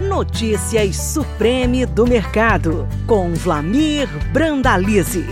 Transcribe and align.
Notícias 0.00 0.96
Supreme 0.96 1.84
do 1.84 2.06
Mercado, 2.06 2.88
com 3.06 3.34
Vlamir 3.34 4.08
Brandalize. 4.32 5.26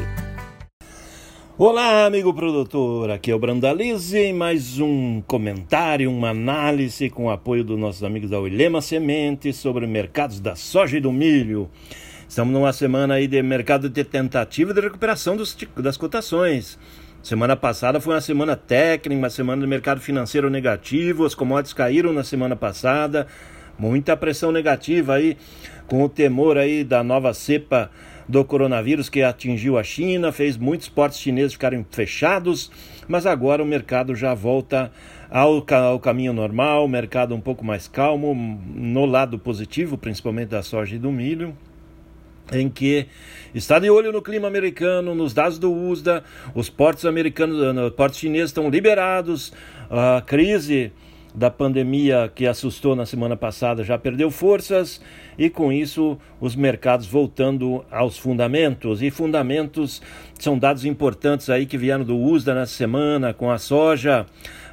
Olá, 1.56 2.04
amigo 2.04 2.34
produtor, 2.34 3.10
aqui 3.10 3.31
é 3.31 3.34
o 3.34 3.39
Brandalize 3.39 4.15
em 4.18 4.34
mais 4.34 4.78
um 4.78 5.23
comentário, 5.23 6.10
uma 6.12 6.28
análise 6.28 7.08
com 7.08 7.25
o 7.25 7.31
apoio 7.31 7.65
dos 7.65 7.78
nossos 7.78 8.04
amigos 8.04 8.29
da 8.29 8.39
Oilema 8.39 8.82
Sementes 8.82 9.57
sobre 9.57 9.86
mercados 9.86 10.39
da 10.39 10.54
soja 10.54 10.98
e 10.98 11.00
do 11.00 11.11
milho. 11.11 11.71
Estamos 12.29 12.53
numa 12.53 12.75
semana 12.75 13.14
aí 13.14 13.27
de 13.27 13.43
mercado 13.43 13.89
de 13.89 14.05
tentativa 14.05 14.75
de 14.75 14.82
recuperação 14.82 15.35
dos, 15.35 15.57
das 15.79 15.96
cotações. 15.96 16.79
Semana 17.23 17.57
passada 17.57 18.03
foi 18.03 18.14
uma 18.14 18.21
semana 18.21 18.55
técnica, 18.55 19.19
uma 19.19 19.30
semana 19.30 19.62
de 19.62 19.66
mercado 19.66 19.98
financeiro 19.98 20.50
negativo, 20.50 21.25
as 21.25 21.35
commodities 21.35 21.73
caíram 21.73 22.12
na 22.12 22.23
semana 22.23 22.55
passada, 22.55 23.27
muita 23.79 24.16
pressão 24.16 24.50
negativa 24.50 25.14
aí, 25.14 25.36
com 25.86 26.02
o 26.02 26.08
temor 26.08 26.58
aí 26.58 26.84
da 26.84 27.03
nova 27.03 27.32
cepa 27.32 27.90
do 28.29 28.44
coronavírus 28.44 29.08
que 29.08 29.22
atingiu 29.22 29.79
a 29.79 29.82
China, 29.82 30.30
fez 30.30 30.57
muitos 30.57 30.89
portos 30.89 31.18
chineses 31.18 31.54
ficarem 31.54 31.86
fechados, 31.90 32.70
mas 33.06 33.25
agora 33.25 33.62
o 33.62 33.67
mercado 33.67 34.15
já 34.15 34.34
volta 34.34 34.93
ao, 35.30 35.65
ao 35.73 35.98
caminho 35.98 36.34
normal, 36.34 36.87
mercado 36.87 37.34
um 37.34 37.41
pouco 37.41 37.65
mais 37.65 37.89
calmo, 37.89 38.34
no 38.34 39.06
lado 39.06 39.39
positivo, 39.39 39.97
principalmente 39.97 40.48
da 40.48 40.62
soja 40.62 40.97
e 40.97 40.98
do 40.98 41.11
milho 41.11 41.56
em 42.53 42.69
que 42.69 43.06
está 43.55 43.79
de 43.79 43.91
olho 43.91 44.12
no 44.12 44.23
clima 44.23 44.48
americano, 44.48 45.15
nos 45.15 45.34
dados 45.34 45.59
do 45.59 45.73
USDA, 45.73 46.25
os 46.55 46.70
portos 46.70 47.05
americanos, 47.05 47.59
os 47.59 47.77
eh, 47.77 47.91
portos 47.91 48.19
chineses 48.19 48.51
estão 48.51 48.70
liberados, 48.70 49.53
a 49.91 50.23
crise 50.23 50.92
da 51.35 51.51
pandemia 51.51 52.31
que 52.35 52.47
assustou 52.47 52.97
na 52.97 53.07
semana 53.07 53.37
passada 53.37 53.85
já 53.85 53.99
perdeu 53.99 54.31
forças 54.31 55.01
e 55.39 55.49
com 55.49 55.73
isso 55.73 56.19
os 56.41 56.57
mercados 56.57 57.07
voltando 57.07 57.85
aos 57.91 58.19
fundamentos. 58.19 59.03
E 59.03 59.11
fundamentos 59.11 60.03
são 60.39 60.59
dados 60.59 60.85
importantes 60.85 61.48
aí 61.48 61.67
que 61.67 61.79
vieram 61.79 62.05
do 62.05 62.17
USDA 62.19 62.55
nessa 62.55 62.75
semana 62.75 63.33
com 63.33 63.51
a 63.51 63.59
soja 63.59 64.27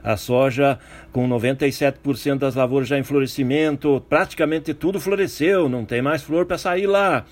a 0.06 0.16
soja 0.16 0.80
com 1.11 1.28
97% 1.28 2.38
das 2.38 2.56
lavouras 2.56 2.88
já 2.88 2.98
em 2.98 3.03
florescimento 3.03 4.02
praticamente 4.08 4.73
tudo 4.73 5.00
floresceu 5.00 5.67
não 5.67 5.84
tem 5.84 6.02
mais 6.02 6.22
flor 6.22 6.45
para 6.45 6.58
sair 6.58 6.86
lá 6.86 7.25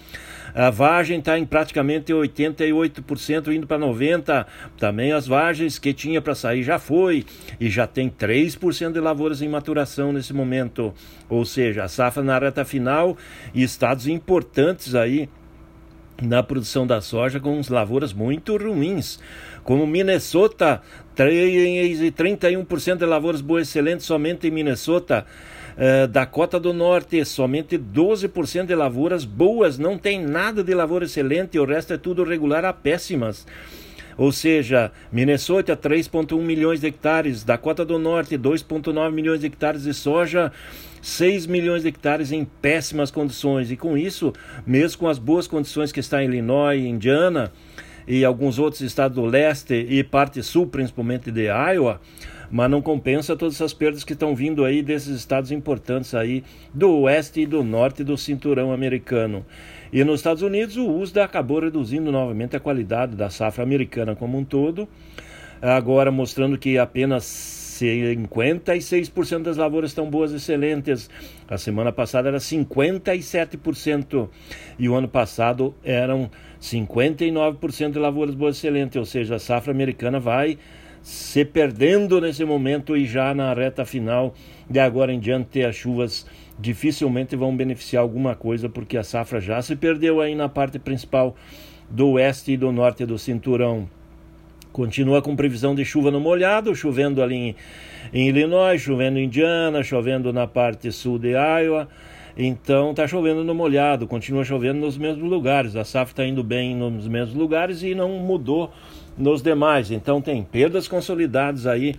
a 0.54 0.70
vagem 0.70 1.18
está 1.18 1.40
em 1.40 1.46
praticamente 1.46 2.14
88%, 2.14 3.52
indo 3.52 3.66
para 3.66 3.80
90%. 3.80 4.46
Também 4.78 5.12
as 5.12 5.26
vagens 5.26 5.80
que 5.80 5.94
tinha 5.94 6.22
para 6.22 6.36
sair 6.36 6.62
já 6.62 6.78
foi. 6.78 7.26
E 7.60 7.70
já 7.70 7.88
tem 7.88 8.08
3% 8.08 8.92
de 8.92 9.00
lavouras 9.00 9.42
em 9.42 9.50
maturação 9.50 10.14
nesse 10.14 10.32
momento. 10.32 10.94
Ou 11.28 11.44
seja, 11.44 11.84
a 11.84 11.88
safra 11.88 12.22
na 12.22 12.38
reta 12.38 12.64
final 12.64 13.18
e 13.54 13.64
estados 13.64 14.08
importantes 14.08 14.94
aí 14.94 15.28
na 16.22 16.44
produção 16.44 16.86
da 16.86 17.02
soja 17.02 17.40
com 17.40 17.60
lavouras 17.70 18.14
muito 18.14 18.56
ruins, 18.56 19.20
como 19.64 19.88
Minnesota, 19.88 20.82
31% 21.16 22.98
de 22.98 23.06
lavouras 23.06 23.42
boas 23.42 23.68
excelentes 23.68 24.06
somente 24.06 24.48
em 24.48 24.52
Minnesota. 24.52 25.26
Uh, 25.74 26.08
Dakota 26.08 26.60
do 26.60 26.72
Norte, 26.72 27.24
somente 27.26 27.80
12% 27.80 28.66
de 28.66 28.76
lavouras 28.76 29.26
boas, 29.26 29.80
não 29.80 29.98
tem 29.98 30.22
nada 30.22 30.64
de 30.64 30.72
lavoura 30.74 31.06
excelente, 31.06 31.58
o 31.58 31.66
resto 31.66 31.94
é 31.94 31.98
tudo 31.98 32.24
regular 32.24 32.64
a 32.64 32.72
péssimas. 32.72 33.48
Ou 34.16 34.32
seja, 34.32 34.92
Minnesota 35.12 35.76
3,1 35.76 36.40
milhões 36.42 36.82
de 36.82 36.88
hectares, 36.88 37.44
Dakota 37.44 37.84
do 37.84 37.98
Norte 37.98 38.38
2,9 38.38 39.12
milhões 39.12 39.40
de 39.40 39.48
hectares 39.48 39.84
de 39.84 39.94
soja, 39.94 40.52
6 41.02 41.48
milhões 41.48 41.82
de 41.82 41.90
hectares 41.90 42.32
em 42.32 42.46
péssimas 42.46 43.10
condições. 43.10 43.72
E 43.72 43.76
com 43.76 43.98
isso, 43.98 44.32
mesmo 44.66 45.00
com 45.00 45.08
as 45.08 45.18
boas 45.18 45.48
condições 45.48 45.92
que 45.92 46.00
está 46.00 46.24
em 46.24 46.28
Illinois, 46.28 46.80
Indiana 46.80 47.52
e 48.08 48.26
alguns 48.26 48.60
outros 48.60 48.82
estados 48.82 49.16
do 49.16 49.26
leste 49.26 49.74
e 49.74 50.04
parte 50.04 50.42
sul, 50.44 50.68
principalmente 50.68 51.32
de 51.32 51.46
Iowa, 51.46 52.00
mas 52.52 52.70
não 52.70 52.82
compensa 52.82 53.36
todas 53.36 53.56
essas 53.56 53.74
perdas 53.74 54.04
que 54.04 54.14
estão 54.14 54.36
vindo 54.36 54.64
aí 54.64 54.82
desses 54.82 55.18
estados 55.18 55.52
importantes 55.52 56.14
aí 56.14 56.44
do 56.74 57.02
oeste 57.02 57.42
e 57.42 57.46
do 57.46 57.64
norte 57.64 58.04
do 58.04 58.18
cinturão 58.18 58.72
americano. 58.72 59.46
E 59.92 60.04
nos 60.04 60.20
Estados 60.20 60.44
Unidos 60.44 60.78
o 60.78 60.88
USDA 60.88 61.24
acabou 61.24 61.60
reduzindo 61.60 62.12
novamente 62.12 62.56
a 62.56 62.60
qualidade 62.60 63.16
da 63.16 63.30
safra 63.30 63.64
americana 63.64 64.16
como 64.16 64.38
um 64.38 64.44
todo, 64.44 64.88
agora 65.62 66.12
mostrando 66.12 66.58
que 66.58 66.78
apenas 66.78 67.63
56% 67.74 69.42
das 69.42 69.58
lavouras 69.58 69.90
estão 69.92 70.10
boas 70.10 70.32
excelentes. 70.32 71.10
A 71.48 71.58
semana 71.58 71.92
passada 71.92 72.30
era 72.30 72.38
57% 72.38 74.30
e 74.78 74.88
o 74.88 74.96
ano 74.96 75.08
passado 75.08 75.74
eram 75.84 76.30
59% 76.62 77.92
de 77.92 78.00
lavouras 78.00 78.36
boas 78.36 78.58
excelentes, 78.58 78.96
ou 78.98 79.06
seja, 79.06 79.36
a 79.36 79.40
safra 79.40 79.72
americana 79.72 80.20
vai 80.20 80.58
se 81.02 81.44
perdendo 81.44 82.22
nesse 82.22 82.46
momento 82.46 82.96
e 82.96 83.06
já 83.06 83.34
na 83.34 83.54
reta 83.54 83.84
final 83.84 84.34
de 84.70 84.80
agora 84.80 85.12
em 85.12 85.20
diante 85.20 85.62
as 85.62 85.76
chuvas 85.76 86.26
dificilmente 86.58 87.36
vão 87.36 87.54
beneficiar 87.56 88.02
alguma 88.02 88.36
coisa 88.36 88.70
porque 88.70 88.96
a 88.96 89.04
safra 89.04 89.42
já 89.42 89.62
se 89.62 89.76
perdeu 89.76 90.22
aí 90.22 90.34
na 90.34 90.48
parte 90.48 90.80
principal 90.80 91.36
do 91.90 92.12
oeste 92.12 92.54
e 92.54 92.58
do 92.58 92.72
norte 92.72 93.06
do 93.06 93.20
cinturão. 93.20 93.90
Continua 94.74 95.22
com 95.22 95.36
previsão 95.36 95.76
de 95.76 95.86
chuva 95.86 96.10
no 96.10 96.20
molhado, 96.20 96.76
chovendo 96.76 97.22
ali 97.22 97.36
em, 97.36 97.56
em 98.12 98.28
Illinois, 98.28 98.82
chovendo 98.82 99.20
em 99.20 99.26
Indiana, 99.26 99.84
chovendo 99.84 100.34
na 100.34 100.48
parte 100.48 100.92
sul 100.92 101.20
de 101.20 101.34
Iowa. 101.34 101.88
Então 102.36 102.90
está 102.90 103.08
chovendo 103.08 103.44
no 103.44 103.54
molhado, 103.54 104.08
continua 104.08 104.44
chovendo 104.44 104.80
nos 104.80 104.98
mesmos 104.98 105.30
lugares. 105.30 105.76
A 105.76 105.86
safra 105.86 106.12
está 106.12 106.26
indo 106.26 106.44
bem 106.44 106.76
nos 106.76 107.08
mesmos 107.08 107.36
lugares 107.36 107.84
e 107.84 107.94
não 107.94 108.10
mudou 108.18 108.74
nos 109.16 109.44
demais. 109.44 109.92
Então 109.92 110.20
tem 110.20 110.42
perdas 110.42 110.88
consolidadas 110.88 111.68
aí 111.68 111.94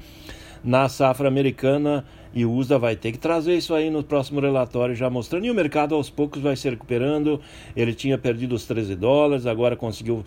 na 0.64 0.88
safra 0.88 1.28
americana 1.28 2.04
e 2.34 2.44
o 2.44 2.52
USDA 2.52 2.76
vai 2.76 2.96
ter 2.96 3.12
que 3.12 3.18
trazer 3.18 3.54
isso 3.54 3.72
aí 3.72 3.88
no 3.88 4.02
próximo 4.02 4.40
relatório 4.40 4.96
já 4.96 5.08
mostrando. 5.08 5.44
E 5.44 5.50
o 5.52 5.54
mercado 5.54 5.94
aos 5.94 6.10
poucos 6.10 6.42
vai 6.42 6.56
se 6.56 6.68
recuperando. 6.68 7.40
Ele 7.76 7.94
tinha 7.94 8.18
perdido 8.18 8.56
os 8.56 8.66
13 8.66 8.96
dólares, 8.96 9.46
agora 9.46 9.76
conseguiu 9.76 10.24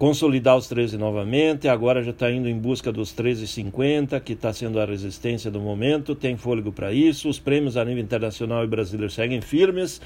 consolidar 0.00 0.56
os 0.56 0.66
13 0.66 0.96
novamente, 0.96 1.68
agora 1.68 2.02
já 2.02 2.10
está 2.10 2.30
indo 2.32 2.48
em 2.48 2.56
busca 2.56 2.90
dos 2.90 3.12
13,50, 3.14 4.18
que 4.22 4.32
está 4.32 4.50
sendo 4.50 4.80
a 4.80 4.86
resistência 4.86 5.50
do 5.50 5.60
momento, 5.60 6.14
tem 6.14 6.38
fôlego 6.38 6.72
para 6.72 6.90
isso. 6.90 7.28
Os 7.28 7.38
prêmios 7.38 7.76
a 7.76 7.84
nível 7.84 8.02
internacional 8.02 8.64
e 8.64 8.66
brasileiro 8.66 9.12
seguem 9.12 9.42
firmes. 9.42 10.00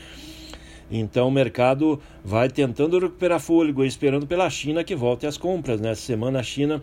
Então 0.90 1.28
o 1.28 1.30
mercado 1.30 2.00
vai 2.24 2.48
tentando 2.48 2.98
recuperar 2.98 3.38
fôlego, 3.38 3.84
esperando 3.84 4.26
pela 4.26 4.50
China 4.50 4.82
que 4.82 4.96
volte 4.96 5.28
às 5.28 5.38
compras. 5.38 5.80
Nessa 5.80 6.00
né? 6.00 6.06
semana 6.06 6.40
a 6.40 6.42
China 6.42 6.82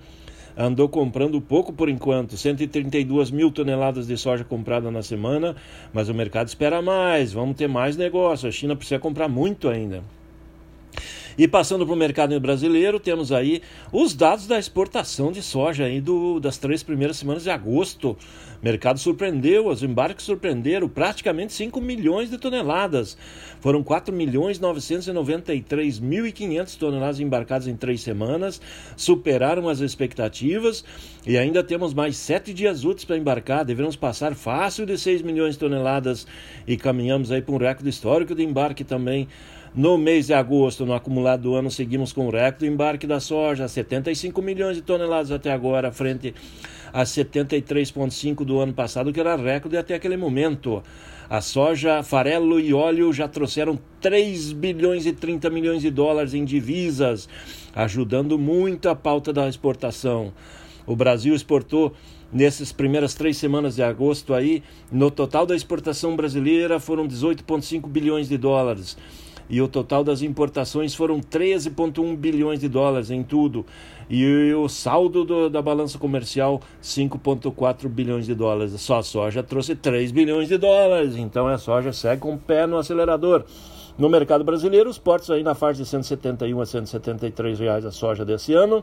andou 0.56 0.88
comprando 0.88 1.42
pouco 1.42 1.74
por 1.74 1.90
enquanto, 1.90 2.38
132 2.38 3.30
mil 3.30 3.52
toneladas 3.52 4.08
de 4.08 4.16
soja 4.16 4.46
comprada 4.46 4.90
na 4.90 5.04
semana, 5.04 5.54
mas 5.92 6.08
o 6.08 6.14
mercado 6.14 6.48
espera 6.48 6.82
mais, 6.82 7.34
vamos 7.34 7.58
ter 7.58 7.68
mais 7.68 7.98
negócio. 7.98 8.48
A 8.48 8.52
China 8.54 8.74
precisa 8.74 9.02
comprar 9.02 9.28
muito 9.28 9.68
ainda. 9.68 10.02
E 11.38 11.47
passando 11.47 11.86
para 11.86 11.94
o 11.94 11.97
mercado 11.97 12.38
brasileiro, 12.40 13.00
temos 13.00 13.31
aí 13.31 13.62
os 13.92 14.14
dados 14.14 14.47
da 14.47 14.59
exportação 14.59 15.31
de 15.31 15.42
soja 15.42 15.86
aí 15.86 16.02
do, 16.02 16.40
das 16.40 16.58
três 16.58 16.84
primeiras 16.84 17.18
semanas 17.18 17.44
de 17.44 17.50
agosto. 17.50 18.18
O 18.62 18.66
mercado 18.66 19.00
surpreendeu, 19.00 19.68
os 19.68 19.81
embarques 19.81 20.25
surpreenderam, 20.25 20.88
praticamente 20.88 21.53
5 21.53 21.80
milhões 21.81 22.30
de 22.30 22.38
toneladas. 22.38 23.18
Foram 23.59 23.81
4 23.81 24.14
milhões 24.14 24.59
993 24.59 26.00
mil 26.00 26.28
e 26.28 26.31
500 26.31 26.75
toneladas 26.75 27.19
embarcadas 27.19 27.68
em 27.68 27.75
três 27.75 28.02
semanas, 28.02 28.62
superaram 28.96 29.68
as 29.69 29.80
expectativas 29.80 30.84
e 31.25 31.38
ainda 31.38 31.63
temos 31.63 31.94
mais 31.94 32.18
sete 32.18 32.53
dias 32.53 32.84
úteis 32.84 33.06
para 33.06 33.18
embarcar. 33.18 33.63
Devemos 33.63 33.96
passar 33.96 34.36
fácil 34.36 34.86
de 34.86 34.98
6 34.98 35.22
milhões 35.22 35.53
de 35.53 35.59
toneladas 35.59 36.28
e 36.68 36.78
caminhamos 36.78 37.31
aí 37.31 37.42
para 37.42 37.56
um 37.56 37.58
recorde 37.58 37.90
histórico 37.90 38.36
de 38.36 38.44
embarque 38.44 38.83
também 38.83 39.28
no 39.73 39.97
mês 39.97 40.27
de 40.27 40.33
agosto, 40.33 40.85
no 40.85 40.94
acumulado 40.94 41.44
do 41.44 41.56
ano, 41.56 41.71
seguimos 41.71 42.12
com 42.12 42.27
o 42.27 42.29
recorde 42.29 42.68
embarque 42.68 43.07
da 43.07 43.21
soja, 43.21 43.68
75 43.68 44.41
milhões 44.41 44.75
de 44.75 44.81
toneladas 44.81 45.31
até 45.31 45.51
agora, 45.51 45.91
frente 45.94 46.35
a 46.91 47.03
73,5 47.03 48.44
do 48.44 48.59
ano 48.59 48.73
passado, 48.73 49.13
que 49.13 49.19
era 49.19 49.35
recorde 49.38 49.77
até 49.77 49.95
aquele 49.95 50.18
momento. 50.18 50.83
A 51.29 51.39
soja, 51.39 52.03
farelo 52.03 52.59
e 52.59 52.73
óleo 52.73 53.13
já 53.13 53.29
trouxeram 53.29 53.79
3 54.01 54.51
bilhões 54.51 55.06
e 55.06 55.13
30 55.13 55.50
milhões 55.50 55.81
de 55.81 55.89
dólares 55.89 56.33
em 56.33 56.44
divisas, 56.44 57.29
ajudando 57.73 58.38
muito 58.38 58.89
a 58.89 58.95
pauta 58.95 59.31
da 59.31 59.47
exportação. 59.47 60.33
O 60.85 60.97
Brasil 60.97 61.33
exportou 61.33 61.94
nessas 62.33 62.73
primeiras 62.73 63.13
três 63.13 63.38
semanas 63.38 63.75
de 63.75 63.83
agosto 63.83 64.33
aí, 64.33 64.62
no 64.91 65.09
total 65.09 65.45
da 65.45 65.56
exportação 65.56 66.18
brasileira 66.18 66.77
foram 66.77 67.07
18,5 67.07 67.88
bilhões 67.88 68.27
de 68.27 68.38
dólares 68.38 68.97
e 69.51 69.62
o 69.62 69.68
total 69.68 70.01
das 70.01 70.21
importações 70.21 70.95
foram 70.95 71.19
13,1 71.19 72.15
bilhões 72.15 72.62
de 72.62 72.69
dólares 72.69 73.12
em 73.12 73.21
tudo. 73.21 73.65
E 74.09 74.53
o 74.53 74.69
saldo 74.69 75.25
do, 75.25 75.50
da 75.50 75.62
balança 75.62 76.00
comercial, 76.00 76.62
5,4 76.81 77.89
bilhões 77.89 78.25
de 78.25 78.33
dólares. 78.33 78.71
Só 78.80 79.00
a 79.00 79.03
soja 79.03 79.44
trouxe 79.44 79.75
3 79.75 80.12
bilhões 80.12 80.48
de 80.48 80.57
dólares. 80.57 81.18
Então 81.18 81.48
a 81.48 81.57
soja 81.57 81.92
segue 81.92 82.21
com 82.21 82.36
o 82.36 82.38
pé 82.38 82.65
no 82.65 82.77
acelerador. 82.77 83.44
No 83.98 84.09
mercado 84.09 84.42
brasileiro, 84.45 84.89
os 84.89 84.98
portos 84.98 85.30
aí 85.30 85.44
na 85.44 85.54
faixa 85.54 85.83
de 85.83 85.89
171 85.89 86.62
a 86.62 86.65
173 86.65 87.59
reais 87.59 87.86
a 87.86 87.92
soja 87.92 88.24
desse 88.24 88.54
ano 88.54 88.81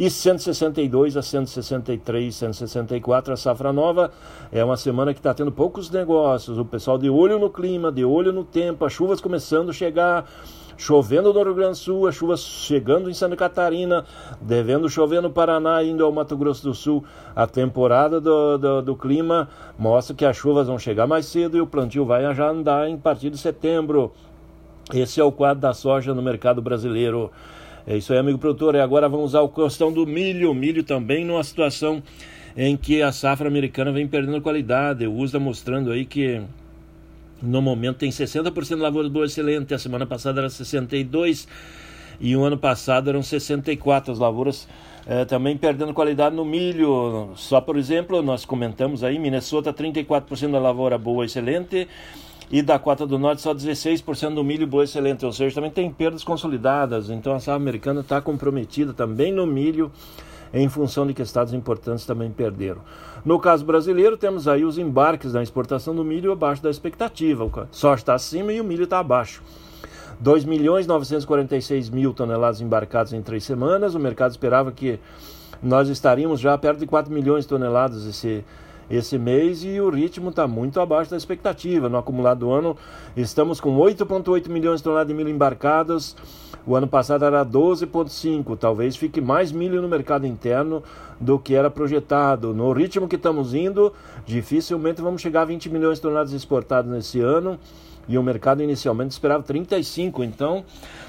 e 0.00 0.08
162 0.08 1.14
a 1.14 1.20
163, 1.20 2.34
164 2.34 3.34
a 3.34 3.36
safra 3.36 3.70
nova. 3.70 4.10
É 4.50 4.64
uma 4.64 4.78
semana 4.78 5.12
que 5.12 5.20
está 5.20 5.34
tendo 5.34 5.52
poucos 5.52 5.90
negócios. 5.90 6.56
O 6.56 6.64
pessoal 6.64 6.96
de 6.96 7.10
olho 7.10 7.38
no 7.38 7.50
clima, 7.50 7.92
de 7.92 8.02
olho 8.02 8.32
no 8.32 8.42
tempo, 8.42 8.86
as 8.86 8.94
chuvas 8.94 9.20
começando 9.20 9.68
a 9.68 9.72
chegar. 9.74 10.24
Chovendo 10.78 11.34
no 11.34 11.42
Rio 11.42 11.54
Grande 11.54 11.72
do 11.72 11.76
Sul, 11.76 12.06
as 12.06 12.14
chuvas 12.14 12.40
chegando 12.40 13.10
em 13.10 13.12
Santa 13.12 13.36
Catarina, 13.36 14.06
devendo 14.40 14.88
chover 14.88 15.20
no 15.20 15.28
Paraná, 15.28 15.84
indo 15.84 16.02
ao 16.02 16.10
Mato 16.10 16.34
Grosso 16.34 16.62
do 16.62 16.72
Sul. 16.72 17.04
A 17.36 17.46
temporada 17.46 18.18
do, 18.18 18.56
do, 18.56 18.80
do 18.80 18.96
clima 18.96 19.50
mostra 19.78 20.16
que 20.16 20.24
as 20.24 20.34
chuvas 20.34 20.68
vão 20.68 20.78
chegar 20.78 21.06
mais 21.06 21.26
cedo 21.26 21.58
e 21.58 21.60
o 21.60 21.66
plantio 21.66 22.06
vai 22.06 22.34
já 22.34 22.48
andar 22.48 22.88
em 22.88 22.96
partir 22.96 23.28
de 23.28 23.36
setembro. 23.36 24.12
Esse 24.94 25.20
é 25.20 25.24
o 25.24 25.30
quadro 25.30 25.60
da 25.60 25.74
soja 25.74 26.14
no 26.14 26.22
mercado 26.22 26.62
brasileiro. 26.62 27.30
É 27.90 27.96
isso 27.96 28.12
aí, 28.12 28.20
amigo 28.20 28.38
produtor. 28.38 28.76
E 28.76 28.80
agora 28.80 29.08
vamos 29.08 29.34
ao 29.34 29.48
questão 29.48 29.92
do 29.92 30.06
milho. 30.06 30.52
O 30.52 30.54
milho 30.54 30.84
também 30.84 31.24
numa 31.24 31.42
situação 31.42 32.00
em 32.56 32.76
que 32.76 33.02
a 33.02 33.10
safra 33.10 33.48
americana 33.48 33.90
vem 33.90 34.06
perdendo 34.06 34.40
qualidade. 34.40 35.08
O 35.08 35.16
USDA 35.16 35.40
mostrando 35.40 35.90
aí 35.90 36.04
que 36.04 36.40
no 37.42 37.60
momento 37.60 37.96
tem 37.96 38.10
60% 38.10 38.68
de 38.68 38.74
lavouras 38.76 39.10
boas 39.10 39.32
excelente. 39.32 39.74
A 39.74 39.78
semana 39.80 40.06
passada 40.06 40.40
era 40.40 40.46
62% 40.46 41.48
e 42.20 42.36
o 42.36 42.44
ano 42.44 42.56
passado 42.56 43.10
eram 43.10 43.24
64 43.24 44.12
as 44.12 44.20
lavouras. 44.20 44.68
É, 45.04 45.24
também 45.24 45.56
perdendo 45.56 45.92
qualidade 45.92 46.36
no 46.36 46.44
milho. 46.44 47.32
Só 47.34 47.60
por 47.60 47.76
exemplo, 47.76 48.22
nós 48.22 48.44
comentamos 48.44 49.02
aí, 49.02 49.18
Minnesota 49.18 49.72
34% 49.72 50.52
da 50.52 50.60
lavoura 50.60 50.96
boa 50.96 51.24
excelente 51.24 51.88
e 52.50 52.62
da 52.62 52.78
cota 52.78 53.06
do 53.06 53.18
norte 53.18 53.42
só 53.42 53.54
16% 53.54 54.34
do 54.34 54.42
milho 54.42 54.66
boa 54.66 54.82
excelente, 54.82 55.24
ou 55.24 55.32
seja, 55.32 55.54
também 55.54 55.70
tem 55.70 55.90
perdas 55.90 56.24
consolidadas. 56.24 57.08
Então 57.08 57.32
a 57.32 57.38
safra 57.38 57.54
americana 57.54 58.00
está 58.00 58.20
comprometida 58.20 58.92
também 58.92 59.32
no 59.32 59.46
milho, 59.46 59.92
em 60.52 60.68
função 60.68 61.06
de 61.06 61.14
que 61.14 61.22
estados 61.22 61.54
importantes 61.54 62.04
também 62.04 62.30
perderam. 62.30 62.80
No 63.24 63.38
caso 63.38 63.64
brasileiro, 63.64 64.16
temos 64.16 64.48
aí 64.48 64.64
os 64.64 64.78
embarques 64.78 65.32
da 65.32 65.42
exportação 65.42 65.94
do 65.94 66.04
milho 66.04 66.32
abaixo 66.32 66.62
da 66.62 66.70
expectativa. 66.70 67.44
O 67.44 67.52
soja 67.70 68.00
está 68.00 68.14
acima 68.14 68.52
e 68.52 68.60
o 68.60 68.64
milho 68.64 68.84
está 68.84 68.98
abaixo. 68.98 69.42
2 70.18 70.44
milhões 70.44 70.86
946 70.86 71.88
mil 71.88 72.12
toneladas 72.12 72.60
embarcadas 72.60 73.12
em 73.12 73.22
três 73.22 73.44
semanas. 73.44 73.94
O 73.94 74.00
mercado 74.00 74.32
esperava 74.32 74.72
que 74.72 74.98
nós 75.62 75.88
estaríamos 75.88 76.40
já 76.40 76.56
perto 76.58 76.80
de 76.80 76.86
4 76.86 77.12
milhões 77.12 77.44
de 77.44 77.48
toneladas 77.48 78.04
esse 78.06 78.44
esse 78.90 79.16
mês 79.16 79.62
e 79.62 79.80
o 79.80 79.88
ritmo 79.88 80.30
está 80.30 80.48
muito 80.48 80.80
abaixo 80.80 81.12
da 81.12 81.16
expectativa. 81.16 81.88
No 81.88 81.96
acumulado 81.96 82.40
do 82.40 82.50
ano, 82.50 82.76
estamos 83.16 83.60
com 83.60 83.78
8,8 83.78 84.48
milhões 84.48 84.80
de 84.80 84.84
toneladas 84.84 85.08
de 85.08 85.14
milho 85.14 85.30
embarcadas. 85.30 86.16
O 86.66 86.74
ano 86.74 86.88
passado 86.88 87.24
era 87.24 87.44
12,5. 87.46 88.58
Talvez 88.58 88.96
fique 88.96 89.20
mais 89.20 89.52
milho 89.52 89.80
no 89.80 89.88
mercado 89.88 90.26
interno 90.26 90.82
do 91.20 91.38
que 91.38 91.54
era 91.54 91.70
projetado. 91.70 92.52
No 92.52 92.72
ritmo 92.72 93.06
que 93.06 93.14
estamos 93.14 93.54
indo, 93.54 93.92
dificilmente 94.26 95.00
vamos 95.00 95.22
chegar 95.22 95.42
a 95.42 95.44
20 95.44 95.70
milhões 95.70 95.98
de 95.98 96.02
toneladas 96.02 96.32
exportadas 96.32 96.90
nesse 96.90 97.20
ano. 97.20 97.58
E 98.08 98.18
o 98.18 98.22
mercado 98.24 98.60
inicialmente 98.60 99.12
esperava 99.12 99.44
35. 99.44 100.24
Então, 100.24 100.64